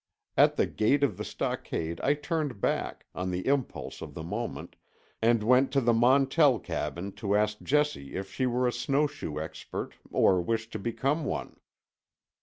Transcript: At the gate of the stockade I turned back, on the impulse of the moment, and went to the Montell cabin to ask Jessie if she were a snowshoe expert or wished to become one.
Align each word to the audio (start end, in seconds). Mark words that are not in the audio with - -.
At 0.35 0.55
the 0.55 0.65
gate 0.65 1.03
of 1.03 1.17
the 1.17 1.23
stockade 1.23 2.01
I 2.01 2.15
turned 2.15 2.59
back, 2.59 3.05
on 3.13 3.29
the 3.29 3.45
impulse 3.45 4.01
of 4.01 4.15
the 4.15 4.23
moment, 4.23 4.75
and 5.21 5.43
went 5.43 5.71
to 5.73 5.79
the 5.79 5.93
Montell 5.93 6.57
cabin 6.57 7.11
to 7.17 7.35
ask 7.35 7.61
Jessie 7.61 8.15
if 8.15 8.33
she 8.33 8.47
were 8.47 8.67
a 8.67 8.73
snowshoe 8.73 9.37
expert 9.39 9.93
or 10.09 10.41
wished 10.41 10.71
to 10.71 10.79
become 10.79 11.23
one. 11.23 11.55